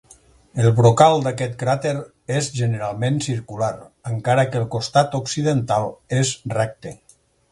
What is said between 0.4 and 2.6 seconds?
El brocal d'aquest cràter és